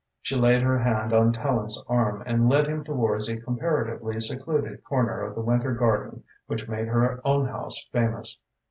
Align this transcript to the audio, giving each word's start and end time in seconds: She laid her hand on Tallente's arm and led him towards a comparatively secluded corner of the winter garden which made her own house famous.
She 0.19 0.35
laid 0.35 0.63
her 0.63 0.79
hand 0.79 1.13
on 1.13 1.31
Tallente's 1.31 1.85
arm 1.87 2.23
and 2.25 2.49
led 2.49 2.65
him 2.65 2.83
towards 2.83 3.29
a 3.29 3.39
comparatively 3.39 4.19
secluded 4.19 4.83
corner 4.83 5.21
of 5.21 5.35
the 5.35 5.41
winter 5.41 5.75
garden 5.75 6.23
which 6.47 6.67
made 6.67 6.87
her 6.87 7.21
own 7.23 7.45
house 7.47 7.87
famous. 7.91 8.39